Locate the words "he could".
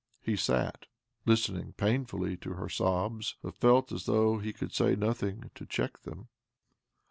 4.39-4.73